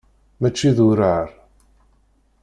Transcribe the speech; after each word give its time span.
Mačči 0.39 0.69
d 0.75 0.79
urar. 0.87 1.29